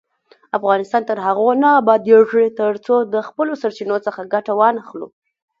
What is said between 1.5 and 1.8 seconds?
نه